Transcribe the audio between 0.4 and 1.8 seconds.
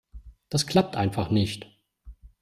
Das klappt einfach nicht!